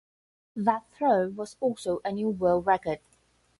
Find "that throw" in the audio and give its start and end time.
0.55-1.25